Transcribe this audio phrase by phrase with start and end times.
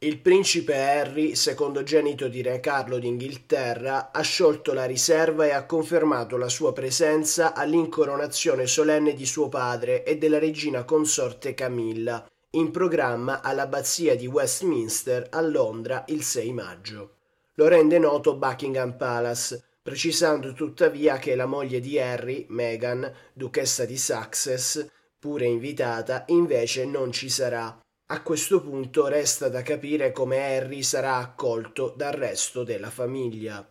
[0.00, 6.36] Il principe Harry, secondogenito di Re Carlo d'Inghilterra, ha sciolto la riserva e ha confermato
[6.36, 13.40] la sua presenza all'incoronazione solenne di suo padre e della regina consorte Camilla, in programma
[13.40, 17.14] all'abbazia di Westminster a Londra il 6 maggio.
[17.54, 23.96] Lo rende noto Buckingham Palace, precisando tuttavia che la moglie di Harry, Meghan, duchessa di
[23.96, 24.86] Sussex,
[25.18, 31.16] pure invitata, invece non ci sarà a questo punto resta da capire come Harry sarà
[31.16, 33.66] accolto dal resto della famiglia.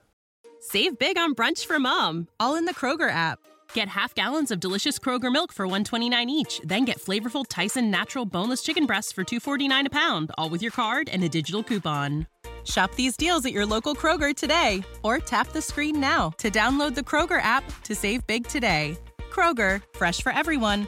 [0.59, 3.39] Save big on brunch for mom, all in the Kroger app.
[3.73, 8.25] Get half gallons of delicious Kroger milk for 129 each, then get flavorful Tyson natural
[8.25, 12.27] boneless chicken breasts for 249 a pound, all with your card and a digital coupon.
[12.65, 16.95] Shop these deals at your local Kroger today or tap the screen now to download
[16.95, 18.97] the Kroger app to save big today.
[19.29, 20.87] Kroger, fresh for everyone.